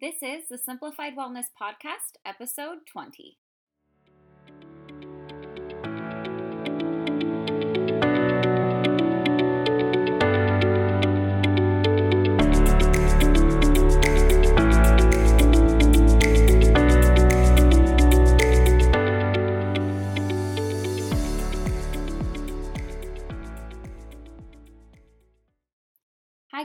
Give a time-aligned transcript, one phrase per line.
[0.00, 3.36] This is the Simplified Wellness Podcast, episode 20.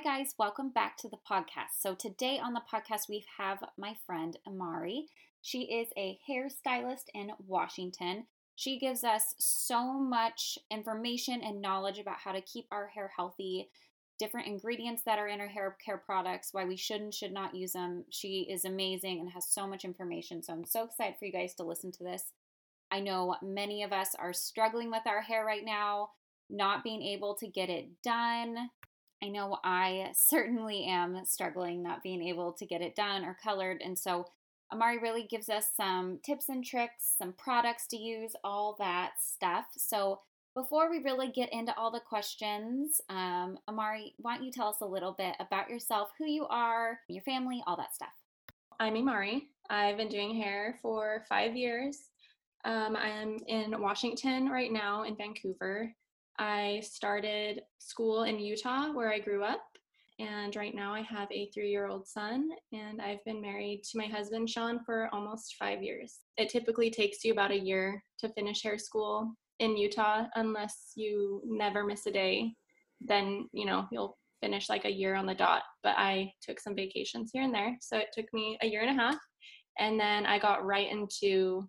[0.04, 1.80] Guys, welcome back to the podcast.
[1.80, 5.04] So, today on the podcast, we have my friend Imari.
[5.42, 8.26] She is a hairstylist in Washington.
[8.58, 13.70] She gives us so much information and knowledge about how to keep our hair healthy,
[14.20, 17.56] different ingredients that are in our hair care products, why we should and should not
[17.56, 18.04] use them.
[18.10, 20.44] She is amazing and has so much information.
[20.44, 22.34] So, I'm so excited for you guys to listen to this.
[22.92, 26.10] I know many of us are struggling with our hair right now,
[26.50, 28.70] not being able to get it done
[29.24, 33.82] I know I certainly am struggling not being able to get it done or colored.
[33.82, 34.26] And so
[34.74, 39.68] Imari really gives us some tips and tricks, some products to use, all that stuff.
[39.78, 40.20] So
[40.56, 44.82] before we really get into all the questions, um, Imari, why don't you tell us
[44.82, 48.10] a little bit about yourself, who you are, your family, all that stuff?
[48.82, 49.44] I'm Imari.
[49.70, 52.10] I've been doing hair for five years.
[52.66, 55.96] Um, I'm in Washington right now in Vancouver.
[56.40, 59.62] I started school in Utah where I grew up.
[60.20, 63.98] And right now I have a three year old son, and I've been married to
[63.98, 66.20] my husband, Sean, for almost five years.
[66.38, 71.42] It typically takes you about a year to finish hair school in Utah, unless you
[71.46, 72.54] never miss a day.
[73.02, 75.64] Then, you know, you'll finish like a year on the dot.
[75.82, 77.76] But I took some vacations here and there.
[77.82, 79.18] So it took me a year and a half.
[79.80, 81.68] And then I got right into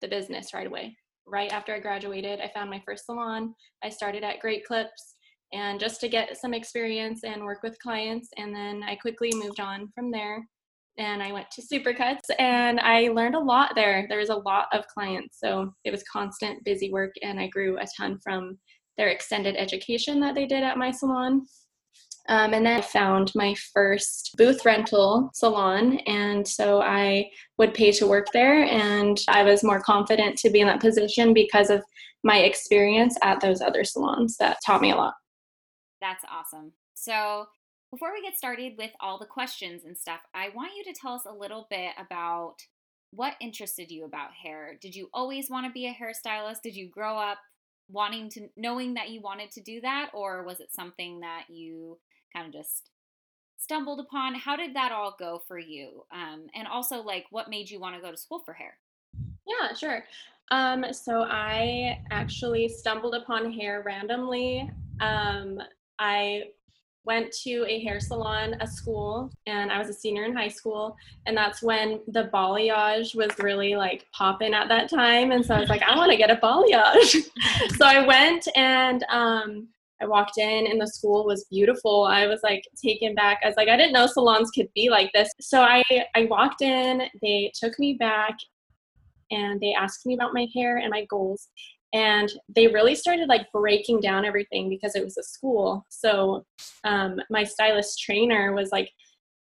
[0.00, 0.96] the business right away
[1.30, 3.54] right after I graduated, I found my first salon.
[3.82, 5.16] I started at Great Clips
[5.52, 8.28] and just to get some experience and work with clients.
[8.36, 10.46] And then I quickly moved on from there
[10.98, 14.06] and I went to Supercuts and I learned a lot there.
[14.08, 15.38] There was a lot of clients.
[15.40, 18.58] So it was constant busy work and I grew a ton from
[18.98, 21.46] their extended education that they did at my salon.
[22.30, 25.98] Um, and then I found my first booth rental salon.
[26.06, 28.64] And so I would pay to work there.
[28.64, 31.82] And I was more confident to be in that position because of
[32.22, 35.14] my experience at those other salons that taught me a lot.
[36.00, 36.72] That's awesome.
[36.94, 37.46] So,
[37.90, 41.14] before we get started with all the questions and stuff, I want you to tell
[41.14, 42.54] us a little bit about
[43.10, 44.78] what interested you about hair.
[44.80, 46.62] Did you always want to be a hairstylist?
[46.62, 47.38] Did you grow up
[47.88, 51.98] wanting to knowing that you wanted to do that or was it something that you
[52.34, 52.90] kind of just
[53.56, 54.34] stumbled upon.
[54.34, 56.04] How did that all go for you?
[56.12, 58.74] Um, and also, like, what made you want to go to school for hair?
[59.46, 60.04] Yeah, sure.
[60.50, 64.70] Um, so I actually stumbled upon hair randomly.
[65.00, 65.60] Um,
[65.98, 66.44] I
[67.04, 70.96] went to a hair salon, a school, and I was a senior in high school.
[71.26, 75.32] And that's when the balayage was really like popping at that time.
[75.32, 77.16] And so I was like, I want to get a balayage.
[77.76, 79.68] so I went and um,
[80.00, 82.04] I walked in and the school was beautiful.
[82.04, 83.40] I was like taken back.
[83.42, 85.30] I was like, I didn't know salons could be like this.
[85.40, 85.82] So I,
[86.14, 88.36] I walked in, they took me back
[89.30, 91.48] and they asked me about my hair and my goals.
[91.92, 95.84] And they really started like breaking down everything because it was a school.
[95.88, 96.46] So
[96.84, 98.90] um, my stylist trainer was like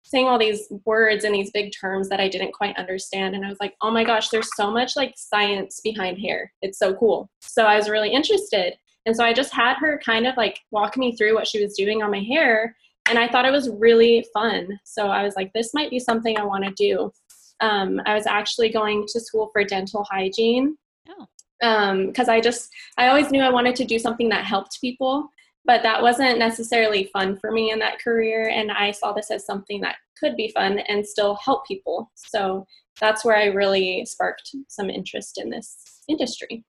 [0.04, 3.36] saying all these words and these big terms that I didn't quite understand.
[3.36, 6.52] And I was like, oh my gosh, there's so much like science behind hair.
[6.62, 7.30] It's so cool.
[7.42, 8.74] So I was really interested.
[9.10, 11.74] And so I just had her kind of like walk me through what she was
[11.76, 12.76] doing on my hair.
[13.10, 14.80] And I thought it was really fun.
[14.84, 17.12] So I was like, this might be something I want to do.
[17.60, 20.78] Um, I was actually going to school for dental hygiene.
[21.10, 21.26] Oh.
[22.06, 22.70] Because um, I just,
[23.00, 25.28] I always knew I wanted to do something that helped people,
[25.66, 28.52] but that wasn't necessarily fun for me in that career.
[28.54, 32.12] And I saw this as something that could be fun and still help people.
[32.14, 32.68] So
[33.02, 36.64] that's where I really sparked some interest in this industry.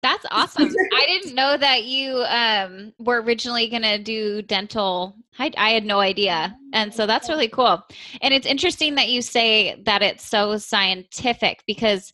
[0.00, 0.70] That's awesome.
[0.94, 5.16] I didn't know that you um, were originally going to do dental.
[5.38, 6.56] I, I had no idea.
[6.72, 7.82] And so that's really cool.
[8.22, 12.12] And it's interesting that you say that it's so scientific because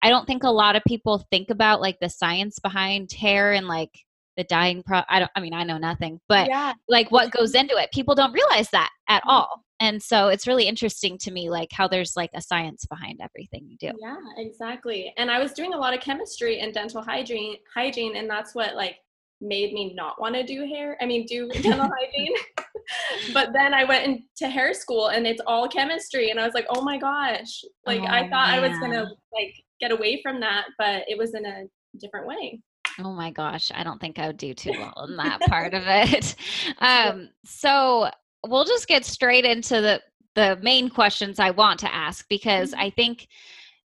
[0.00, 3.66] I don't think a lot of people think about like the science behind hair and
[3.66, 4.05] like
[4.36, 6.74] the dying pro I don't I mean I know nothing, but yeah.
[6.88, 7.90] like what goes into it.
[7.92, 9.30] People don't realize that at mm-hmm.
[9.30, 13.20] all and so it's really interesting to me like how there's like a science behind
[13.20, 17.02] everything you do yeah exactly and i was doing a lot of chemistry and dental
[17.02, 18.96] hygiene hygiene and that's what like
[19.42, 22.34] made me not want to do hair i mean do dental hygiene
[23.34, 26.66] but then i went into hair school and it's all chemistry and i was like
[26.70, 28.58] oh my gosh like oh, i thought man.
[28.58, 31.64] i was gonna like get away from that but it was in a
[32.00, 32.58] different way
[32.98, 35.82] Oh my gosh, I don't think I would do too well in that part of
[35.86, 36.34] it.
[36.78, 38.10] Um, so
[38.46, 40.00] we'll just get straight into the
[40.34, 42.80] the main questions I want to ask because mm-hmm.
[42.80, 43.26] I think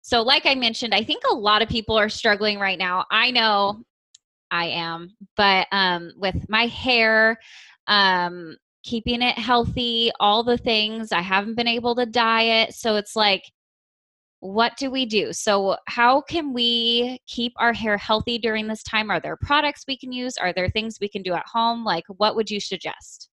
[0.01, 3.06] so like I mentioned, I think a lot of people are struggling right now.
[3.11, 3.83] I know
[4.50, 7.38] I am, but um with my hair
[7.88, 13.15] um keeping it healthy, all the things, I haven't been able to diet, so it's
[13.15, 13.44] like
[14.41, 15.33] what do we do?
[15.33, 19.12] So, how can we keep our hair healthy during this time?
[19.12, 20.38] Are there products we can use?
[20.38, 21.83] Are there things we can do at home?
[21.83, 23.30] Like, what would you suggest?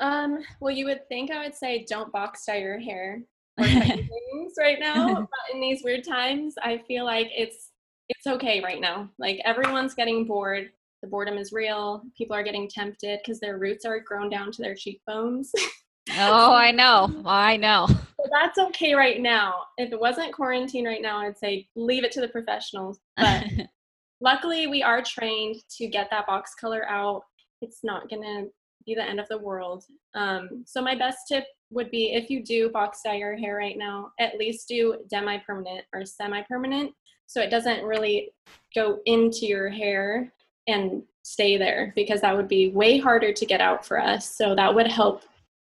[0.00, 3.22] Um, well, you would think I would say don't box dye your hair
[3.58, 5.14] or things right now.
[5.14, 7.70] But in these weird times, I feel like it's
[8.08, 9.10] it's okay right now.
[9.18, 10.70] Like everyone's getting bored.
[11.02, 12.02] The boredom is real.
[12.16, 15.52] People are getting tempted because their roots are grown down to their cheekbones.
[16.10, 17.22] oh, I know.
[17.24, 17.86] I know.
[17.88, 19.54] But that's okay right now.
[19.78, 23.00] If it wasn't quarantine right now, I'd say leave it to the professionals.
[23.16, 23.44] But
[24.20, 27.22] luckily, we are trained to get that box color out.
[27.60, 28.50] It's not going to
[28.84, 29.84] be the end of the world.
[30.14, 33.78] Um, so, my best tip would be if you do box dye your hair right
[33.78, 36.92] now, at least do demi permanent or semi permanent
[37.32, 38.30] so it doesn't really
[38.74, 40.30] go into your hair
[40.68, 44.36] and stay there because that would be way harder to get out for us.
[44.36, 45.22] So that would help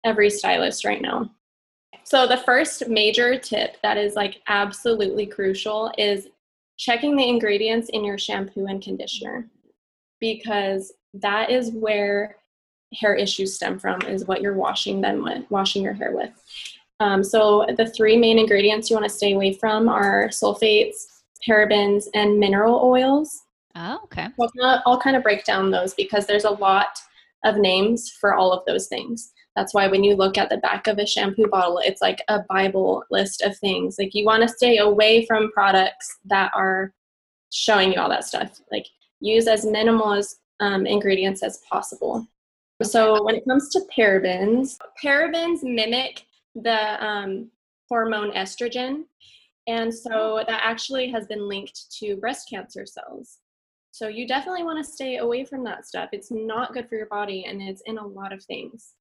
[0.05, 1.31] every stylist right now.
[2.05, 6.29] So, the first major tip that is like absolutely crucial is
[6.77, 9.49] checking the ingredients in your shampoo and conditioner
[10.21, 12.37] because that is where
[12.93, 16.31] hair issues stem from is what you're washing them with washing your hair with.
[17.01, 20.95] Um, so the three main ingredients you want to stay away from are sulfates
[21.47, 23.43] parabens and mineral oils.
[23.75, 24.29] Oh okay.
[24.41, 26.99] I'll, I'll kind of break down those because there's a lot
[27.45, 30.87] of names for all of those things that's why when you look at the back
[30.87, 33.97] of a shampoo bottle, it's like a Bible list of things.
[33.99, 36.93] Like you want to stay away from products that are
[37.53, 38.61] showing you all that stuff.
[38.73, 38.87] Like
[39.21, 42.27] use as minimal as um, ingredients as possible.
[42.83, 47.51] So when it comes to parabens, parabens mimic the um,
[47.89, 49.05] hormone estrogen.
[49.67, 53.39] And so that actually has been linked to breast cancer cells.
[53.93, 56.09] So you definitely want to stay away from that stuff.
[56.13, 58.95] It's not good for your body and it's in a lot of things.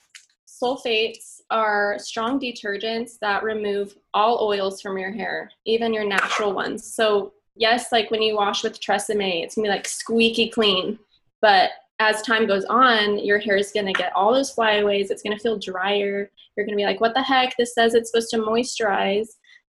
[0.64, 6.86] Sulfates are strong detergents that remove all oils from your hair, even your natural ones.
[6.86, 10.98] So, yes, like when you wash with Tresemme, it's gonna be like squeaky clean.
[11.42, 15.12] But as time goes on, your hair is gonna get all those flyaways.
[15.12, 16.32] It's gonna feel drier.
[16.56, 17.56] You're gonna be like, what the heck?
[17.58, 19.28] This says it's supposed to moisturize.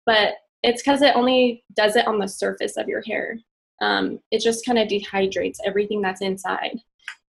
[0.04, 3.38] But it's because it only does it on the surface of your hair.
[3.82, 6.78] Um, it just kind of dehydrates everything that's inside.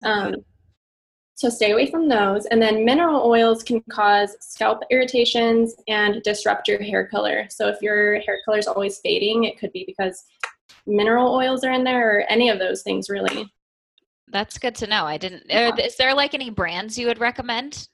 [0.05, 0.37] Um,
[1.41, 2.45] so stay away from those.
[2.45, 7.47] And then mineral oils can cause scalp irritations and disrupt your hair color.
[7.49, 10.23] So if your hair color is always fading, it could be because
[10.87, 13.51] mineral oils are in there or any of those things really.
[14.29, 15.07] That's good to know.
[15.07, 15.45] I didn't.
[15.49, 15.71] Yeah.
[15.73, 17.89] Uh, is there like any brands you would recommend?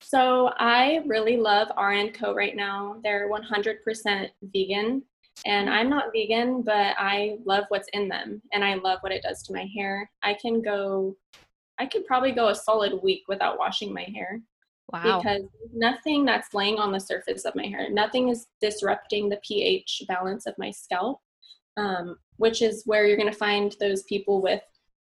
[0.00, 2.96] So I really love R & Co right now.
[3.04, 5.02] They're 100% vegan.
[5.44, 9.22] And I'm not vegan, but I love what's in them and I love what it
[9.22, 10.10] does to my hair.
[10.22, 11.14] I can go
[11.80, 14.42] I could probably go a solid week without washing my hair.
[14.92, 15.18] Wow.
[15.18, 20.02] Because nothing that's laying on the surface of my hair, nothing is disrupting the pH
[20.06, 21.20] balance of my scalp,
[21.78, 24.60] um, which is where you're going to find those people with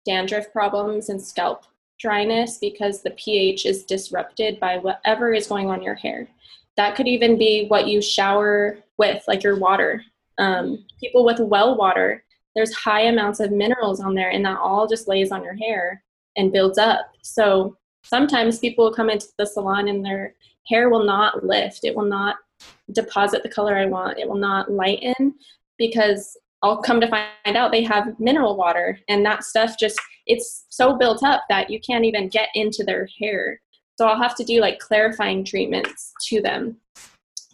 [0.07, 1.65] dandruff problems and scalp
[1.99, 6.29] dryness because the pH is disrupted by whatever is going on your hair.
[6.77, 10.05] That could even be what you shower with, like your water.
[10.39, 14.87] Um, people with well water, there's high amounts of minerals on there, and that all
[14.87, 16.03] just lays on your hair
[16.37, 17.13] and builds up.
[17.23, 20.35] So sometimes people will come into the salon and their
[20.69, 21.85] hair will not lift.
[21.85, 22.37] It will not
[22.93, 24.19] deposit the color I want.
[24.19, 25.35] It will not lighten
[25.79, 30.67] because I'll come to find out they have mineral water and that stuff just it's
[30.69, 33.61] so built up that you can't even get into their hair.
[33.99, 36.77] So I'll have to do like clarifying treatments to them.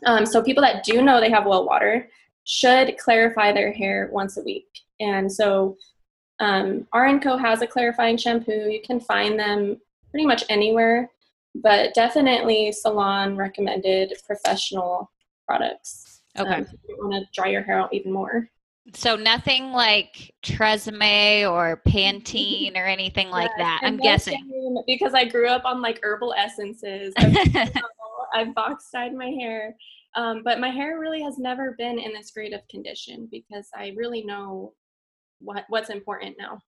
[0.05, 2.09] Um, so people that do know they have well water
[2.45, 4.69] should clarify their hair once a week.
[5.01, 5.77] And so
[6.41, 8.69] um, R & Co has a clarifying shampoo.
[8.71, 9.81] You can find them
[10.11, 11.11] pretty much anywhere,
[11.55, 15.11] but definitely salon recommended professional
[15.47, 16.23] products.
[16.39, 16.49] Okay.
[16.49, 18.49] Um, if you want to dry your hair out even more.
[18.95, 23.81] So nothing like Tresemme or Pantene or anything like that.
[23.83, 27.13] I'm guessing because I grew up on like herbal essences.
[27.19, 27.71] I've,
[28.33, 29.77] I've box dyed my hair,
[30.15, 33.93] um, but my hair really has never been in this great of condition because I
[33.95, 34.73] really know
[35.41, 36.61] what what's important now.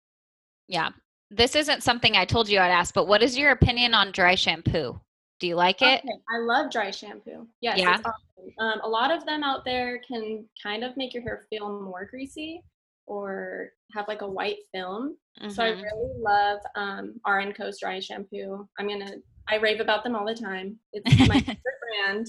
[0.67, 0.89] Yeah.
[1.31, 4.35] This isn't something I told you I'd ask, but what is your opinion on dry
[4.35, 4.99] shampoo?
[5.39, 5.99] Do you like it?
[5.99, 6.19] Okay.
[6.33, 7.47] I love dry shampoo.
[7.61, 7.79] Yes.
[7.79, 7.97] Yeah.
[7.97, 8.13] Awesome.
[8.59, 12.05] Um, a lot of them out there can kind of make your hair feel more
[12.05, 12.61] greasy
[13.05, 15.17] or have like a white film.
[15.41, 15.49] Mm-hmm.
[15.49, 15.81] So I mm-hmm.
[15.81, 18.67] really love um, R & Co's dry shampoo.
[18.77, 19.15] I'm gonna
[19.49, 20.77] I rave about them all the time.
[20.93, 21.57] It's my favorite
[22.05, 22.27] brand.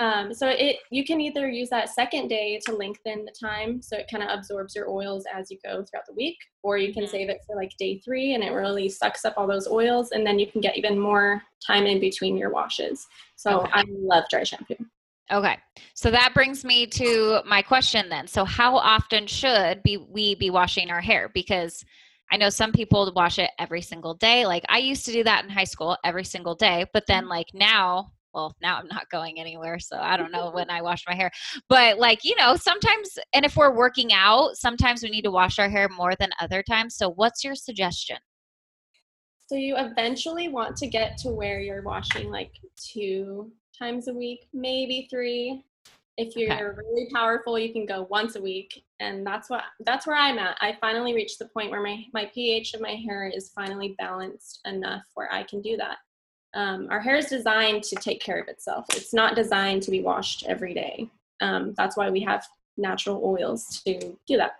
[0.00, 3.96] Um, so it you can either use that second day to lengthen the time, so
[3.96, 7.04] it kind of absorbs your oils as you go throughout the week, or you can
[7.04, 7.10] mm-hmm.
[7.10, 10.26] save it for like day three, and it really sucks up all those oils, and
[10.26, 13.06] then you can get even more time in between your washes.
[13.36, 13.70] So okay.
[13.72, 14.76] I love dry shampoo.
[15.30, 15.58] Okay.
[15.94, 18.26] So that brings me to my question then.
[18.26, 21.30] So how often should be we be washing our hair?
[21.32, 21.84] Because
[22.30, 24.46] I know some people wash it every single day.
[24.46, 27.30] Like I used to do that in high school every single day, but then mm-hmm.
[27.30, 31.04] like now well now i'm not going anywhere so i don't know when i wash
[31.08, 31.30] my hair
[31.68, 35.58] but like you know sometimes and if we're working out sometimes we need to wash
[35.58, 38.16] our hair more than other times so what's your suggestion
[39.46, 44.46] so you eventually want to get to where you're washing like two times a week
[44.52, 45.64] maybe three
[46.18, 46.64] if you're okay.
[46.64, 50.58] really powerful you can go once a week and that's what that's where i'm at.
[50.60, 54.60] I finally reached the point where my my ph of my hair is finally balanced
[54.66, 55.98] enough where i can do that.
[56.54, 58.86] Um, our hair is designed to take care of itself.
[58.94, 61.10] It's not designed to be washed every day.
[61.40, 62.44] Um, that's why we have
[62.78, 64.52] natural oils to do that.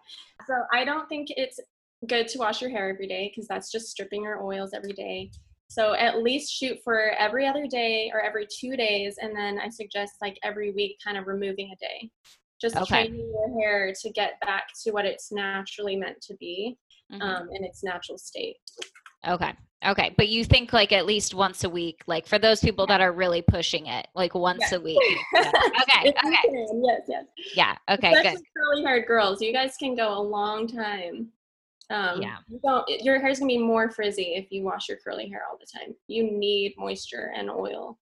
[0.46, 1.60] So i don't think it's
[2.06, 5.30] good to wash your hair every day because that's just stripping your oils every day
[5.68, 9.68] so at least shoot for every other day or every two days, and then I
[9.68, 12.10] suggest like every week, kind of removing a day,
[12.60, 13.06] just okay.
[13.06, 16.76] training your hair to get back to what it's naturally meant to be
[17.12, 17.22] mm-hmm.
[17.22, 18.56] um, in its natural state.
[19.26, 19.52] Okay.
[19.87, 20.14] Okay.
[20.16, 23.12] But you think like at least once a week, like for those people that are
[23.12, 24.72] really pushing it, like once yes.
[24.72, 25.00] a week.
[25.34, 25.52] Yeah.
[25.88, 26.10] Okay.
[26.10, 26.38] okay.
[26.52, 27.25] Yes, yes.
[27.56, 27.76] Yeah.
[27.90, 28.12] Okay.
[28.12, 28.44] Especially good.
[28.56, 29.40] curly haired girls.
[29.40, 31.28] You guys can go a long time.
[31.90, 32.37] Um, yeah.
[32.49, 35.59] You don't, your hair's gonna be more frizzy if you wash your curly hair all
[35.59, 35.95] the time.
[36.07, 37.99] You need moisture and oil.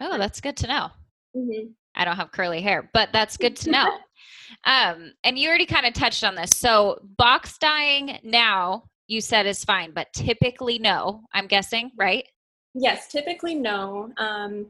[0.00, 0.88] Oh, that's good to know.
[1.36, 1.68] Mm-hmm.
[1.94, 3.98] I don't have curly hair, but that's good to know.
[4.64, 6.50] um, and you already kind of touched on this.
[6.54, 11.22] So box dyeing now you said is fine, but typically no.
[11.32, 12.24] I'm guessing, right?
[12.74, 14.10] Yes, typically no.
[14.18, 14.66] Um,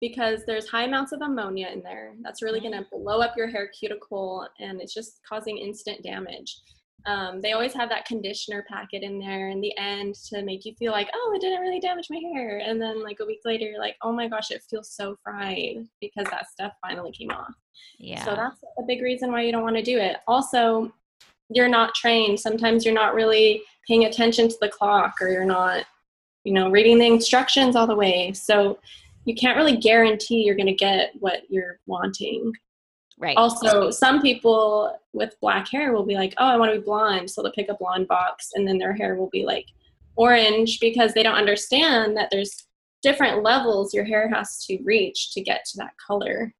[0.00, 2.14] because there's high amounts of ammonia in there.
[2.22, 2.70] That's really mm-hmm.
[2.70, 6.60] going to blow up your hair cuticle and it's just causing instant damage
[7.06, 10.74] um, they always have that conditioner packet in there in the end to make you
[10.74, 12.58] feel like, oh, it didn't really damage my hair.
[12.58, 15.86] And then like a week later, you're like, oh my gosh, it feels so fried
[16.00, 17.54] because that stuff finally came off.
[17.98, 18.24] Yeah.
[18.24, 20.18] So that's a big reason why you don't want to do it.
[20.26, 20.92] Also,
[21.48, 22.38] you're not trained.
[22.38, 25.84] Sometimes you're not really paying attention to the clock or you're not,
[26.44, 28.32] you know, reading the instructions all the way.
[28.32, 28.78] So
[29.24, 32.52] you can't really guarantee you're going to get what you're wanting.
[33.18, 33.36] Right.
[33.36, 37.30] Also, some people with black hair will be like, "Oh, I want to be blonde,"
[37.30, 39.66] so they'll pick a blonde box, and then their hair will be like
[40.16, 42.66] orange because they don't understand that there's
[43.02, 46.54] different levels your hair has to reach to get to that color.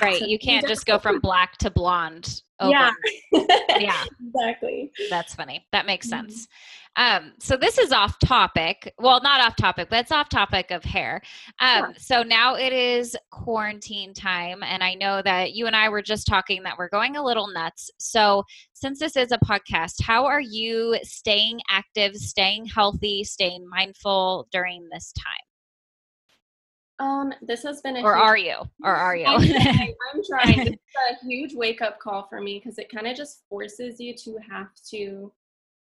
[0.00, 0.18] Right.
[0.18, 2.42] So you can't just go from black to blonde.
[2.60, 2.70] Over.
[2.70, 2.90] Yeah.
[3.78, 4.04] yeah.
[4.34, 4.90] Exactly.
[5.10, 5.66] That's funny.
[5.72, 6.28] That makes mm-hmm.
[6.28, 6.48] sense.
[6.96, 8.94] Um, so this is off topic.
[8.98, 11.22] Well, not off topic, but it's off topic of hair.
[11.60, 11.92] Um, yeah.
[11.98, 16.26] So now it is quarantine time, and I know that you and I were just
[16.26, 17.90] talking that we're going a little nuts.
[17.98, 24.48] So since this is a podcast, how are you staying active, staying healthy, staying mindful
[24.50, 25.51] during this time?
[27.02, 29.26] Um, this has been a or huge, are you or are you?
[29.26, 29.40] I'm,
[30.28, 30.66] trying.
[30.68, 34.14] It's a huge wake up call for me because it kind of just forces you
[34.18, 35.32] to have to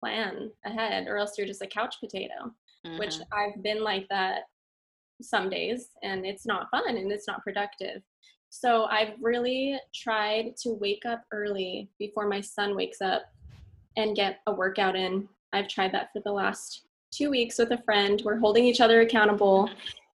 [0.00, 2.52] plan ahead or else you're just a couch potato
[2.86, 2.98] mm-hmm.
[2.98, 4.42] which i've been like that
[5.20, 8.02] some days and it's not fun and it's not productive
[8.50, 13.22] so i've really tried to wake up early before my son wakes up
[13.96, 17.82] and get a workout in i've tried that for the last two weeks with a
[17.82, 19.68] friend we're holding each other accountable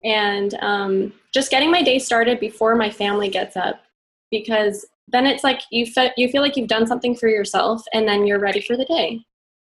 [0.04, 3.82] and um, just getting my day started before my family gets up
[4.30, 8.06] because then it's like you, fe- you feel like you've done something for yourself and
[8.08, 9.20] then you're ready for the day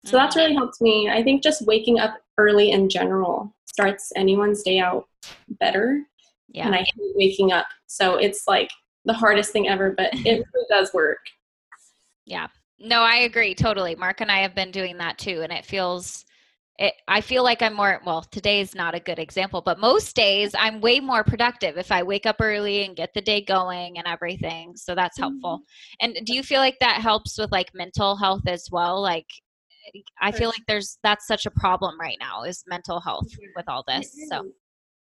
[0.06, 1.10] so that's really helped me.
[1.10, 5.08] I think just waking up early in general starts anyone's day out
[5.60, 6.02] better.
[6.48, 6.66] Yeah.
[6.66, 7.68] And I hate waking up.
[7.88, 8.70] So it's like
[9.06, 11.20] the hardest thing ever, but it really does work.
[12.26, 12.48] Yeah.
[12.80, 13.96] No, I agree totally.
[13.96, 15.42] Mark and I have been doing that too.
[15.42, 16.26] And it feels,
[16.80, 20.16] it, I feel like I'm more, well, today is not a good example, but most
[20.16, 23.98] days I'm way more productive if I wake up early and get the day going
[23.98, 24.78] and everything.
[24.78, 25.60] So that's helpful.
[26.02, 26.18] Mm-hmm.
[26.18, 29.02] And do you feel like that helps with like mental health as well?
[29.02, 29.28] Like
[30.22, 33.84] I feel like there's that's such a problem right now is mental health with all
[33.88, 34.16] this.
[34.30, 34.46] So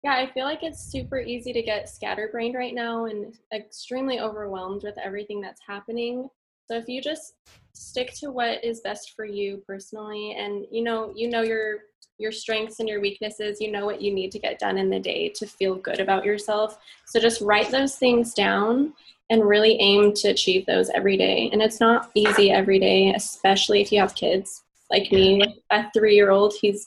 [0.02, 4.82] yeah, I feel like it's super easy to get scatterbrained right now and extremely overwhelmed
[4.82, 6.28] with everything that's happening.
[6.68, 7.34] So if you just
[7.74, 11.80] stick to what is best for you personally and you know you know your
[12.22, 15.00] your strengths and your weaknesses, you know what you need to get done in the
[15.00, 16.78] day to feel good about yourself.
[17.04, 18.94] So just write those things down
[19.28, 21.50] and really aim to achieve those every day.
[21.52, 26.14] And it's not easy every day, especially if you have kids like me, a three
[26.14, 26.54] year old.
[26.60, 26.86] He's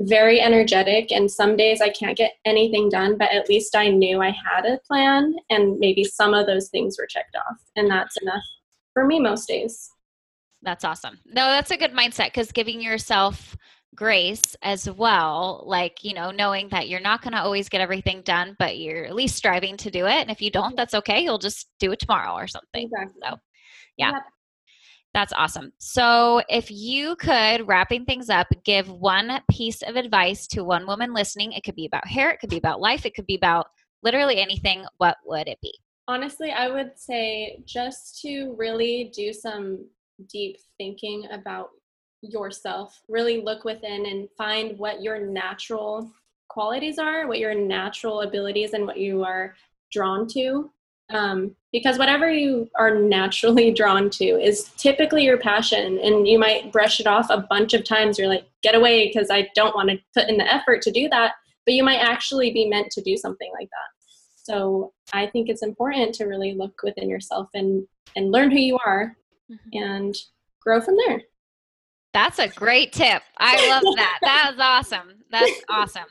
[0.00, 4.22] very energetic, and some days I can't get anything done, but at least I knew
[4.22, 8.16] I had a plan, and maybe some of those things were checked off, and that's
[8.22, 8.42] enough
[8.92, 9.90] for me most days.
[10.64, 11.20] That's awesome.
[11.26, 13.56] No, that's a good mindset because giving yourself
[13.94, 18.22] grace as well like you know knowing that you're not going to always get everything
[18.22, 21.20] done but you're at least striving to do it and if you don't that's okay
[21.20, 23.20] you'll just do it tomorrow or something exactly.
[23.22, 23.36] so
[23.96, 24.22] yeah yep.
[25.12, 30.64] that's awesome so if you could wrapping things up give one piece of advice to
[30.64, 33.26] one woman listening it could be about hair it could be about life it could
[33.26, 33.66] be about
[34.02, 35.72] literally anything what would it be
[36.08, 39.86] honestly i would say just to really do some
[40.30, 41.70] deep thinking about
[42.22, 43.00] yourself.
[43.08, 46.10] Really look within and find what your natural
[46.48, 49.54] qualities are, what your natural abilities, and what you are
[49.92, 50.70] drawn to.
[51.10, 56.72] Um, because whatever you are naturally drawn to is typically your passion, and you might
[56.72, 58.18] brush it off a bunch of times.
[58.18, 61.08] You're like, get away because I don't want to put in the effort to do
[61.10, 61.32] that.
[61.66, 63.94] But you might actually be meant to do something like that.
[64.44, 68.78] So I think it's important to really look within yourself and and learn who you
[68.84, 69.16] are
[69.50, 69.82] mm-hmm.
[69.82, 70.16] and
[70.60, 71.22] grow from there.
[72.12, 73.22] That's a great tip.
[73.38, 74.18] I love that.
[74.22, 75.24] that is awesome.
[75.30, 76.04] That's awesome.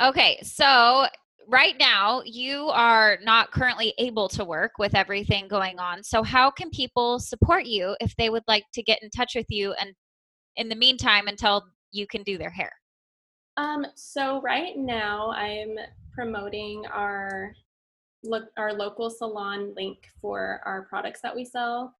[0.00, 1.06] Okay, so
[1.48, 6.02] right now you are not currently able to work with everything going on.
[6.02, 9.46] So how can people support you if they would like to get in touch with
[9.50, 9.94] you and
[10.56, 12.72] in the meantime until you can do their hair?
[13.56, 15.76] Um so right now I'm
[16.12, 17.54] promoting our
[18.22, 21.94] look our local salon link for our products that we sell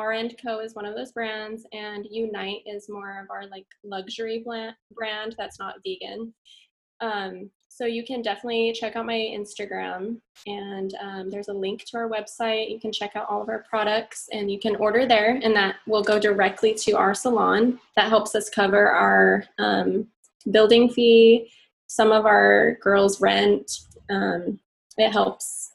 [0.00, 3.66] R & Co is one of those brands, and Unite is more of our like
[3.84, 4.42] luxury
[4.94, 6.32] brand that's not vegan.
[7.00, 10.16] Um, so you can definitely check out my Instagram,
[10.46, 12.70] and um, there's a link to our website.
[12.70, 15.76] You can check out all of our products, and you can order there, and that
[15.86, 17.78] will go directly to our salon.
[17.96, 20.08] That helps us cover our um,
[20.50, 21.50] building fee,
[21.86, 23.70] some of our girls' rent.
[24.10, 24.58] Um,
[24.98, 25.69] it helps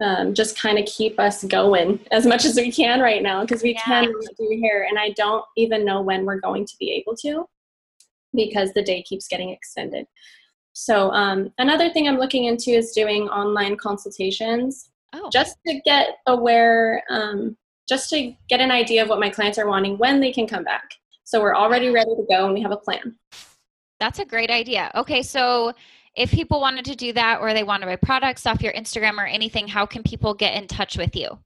[0.00, 3.62] um, just kind of keep us going as much as we can right now because
[3.62, 3.82] we yeah.
[3.84, 4.86] can do here.
[4.88, 7.44] and i don't even know when we're going to be able to
[8.34, 10.06] because the day keeps getting extended
[10.72, 15.28] so um, another thing i'm looking into is doing online consultations oh.
[15.32, 17.56] just to get aware um,
[17.88, 20.64] just to get an idea of what my clients are wanting when they can come
[20.64, 20.94] back
[21.24, 23.14] so we're already ready to go and we have a plan
[23.98, 25.72] that's a great idea okay so
[26.16, 29.18] if people wanted to do that or they want to buy products off your Instagram
[29.18, 31.38] or anything, how can people get in touch with you?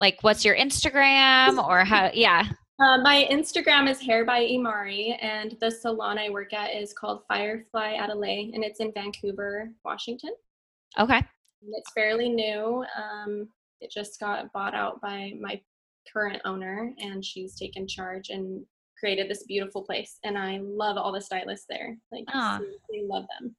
[0.00, 2.10] Like, what's your Instagram or how?
[2.12, 2.46] Yeah.
[2.80, 7.22] Uh, my Instagram is Hair by Imari, and the salon I work at is called
[7.28, 10.32] Firefly Atelier, and it's in Vancouver, Washington.
[10.98, 11.22] Okay.
[11.62, 12.84] It's fairly new.
[12.96, 13.48] Um,
[13.80, 15.60] it just got bought out by my
[16.12, 18.66] current owner, and she's taken charge and
[19.04, 21.94] created this beautiful place and I love all the stylists there.
[22.10, 22.58] Like I
[23.02, 23.54] love them.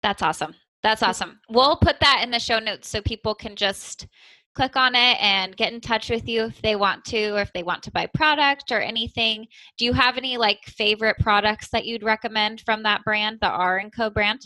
[0.00, 0.54] That's awesome.
[0.84, 1.40] That's awesome.
[1.48, 4.06] We'll put that in the show notes so people can just
[4.54, 7.52] click on it and get in touch with you if they want to or if
[7.52, 9.48] they want to buy product or anything.
[9.76, 13.78] Do you have any like favorite products that you'd recommend from that brand, the R
[13.78, 14.40] and Co brand?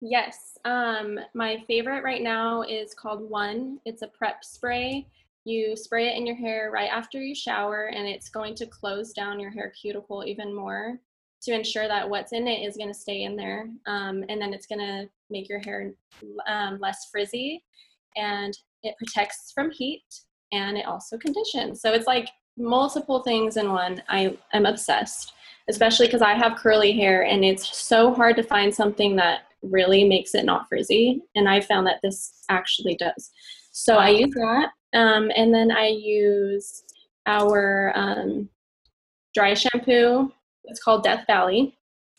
[0.00, 0.56] Yes.
[0.64, 3.78] Um my favorite right now is called One.
[3.84, 5.06] It's a prep spray
[5.46, 9.12] you spray it in your hair right after you shower, and it's going to close
[9.12, 10.98] down your hair cuticle even more
[11.42, 13.68] to ensure that what's in it is going to stay in there.
[13.86, 15.92] Um, and then it's going to make your hair
[16.48, 17.62] um, less frizzy
[18.16, 20.02] and it protects from heat
[20.52, 21.80] and it also conditions.
[21.80, 22.28] So it's like
[22.58, 24.02] multiple things in one.
[24.08, 25.34] I am obsessed,
[25.68, 30.02] especially because I have curly hair and it's so hard to find something that really
[30.02, 31.22] makes it not frizzy.
[31.36, 33.30] And I found that this actually does.
[33.70, 34.70] So I use that.
[34.96, 36.84] Um, and then I use
[37.26, 38.48] our um,
[39.34, 40.32] dry shampoo.
[40.64, 41.76] It's called Death Valley.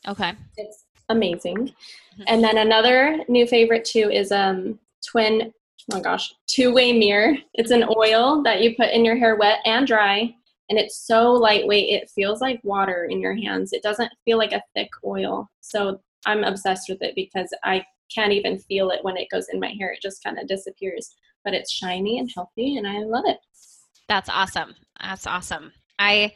[0.07, 0.33] Okay.
[0.57, 1.57] It's amazing.
[1.57, 2.23] Mm-hmm.
[2.27, 7.35] And then another new favorite too is um, Twin, oh my gosh, two way mirror.
[7.55, 10.35] It's an oil that you put in your hair wet and dry.
[10.69, 13.73] And it's so lightweight, it feels like water in your hands.
[13.73, 15.49] It doesn't feel like a thick oil.
[15.61, 19.59] So I'm obsessed with it because I can't even feel it when it goes in
[19.59, 19.93] my hair.
[19.93, 21.15] It just kind of disappears
[21.47, 23.37] but it's shiny and healthy and I love it.
[24.09, 24.75] That's awesome.
[25.01, 25.71] That's awesome.
[25.97, 26.33] I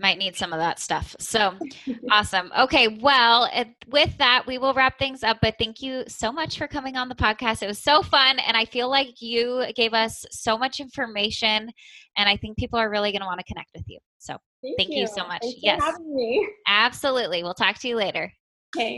[0.00, 1.14] might need some of that stuff.
[1.18, 1.52] So
[2.10, 2.50] awesome.
[2.58, 2.88] Okay.
[3.02, 5.36] Well, it, with that, we will wrap things up.
[5.42, 7.62] But thank you so much for coming on the podcast.
[7.62, 8.38] It was so fun.
[8.38, 11.70] And I feel like you gave us so much information.
[12.16, 13.98] And I think people are really going to want to connect with you.
[14.16, 15.00] So thank, thank you.
[15.00, 15.06] you.
[15.08, 15.42] so much.
[15.42, 15.82] Thanks yes.
[16.66, 17.42] Absolutely.
[17.42, 18.32] We'll talk to you later.
[18.74, 18.96] Okay.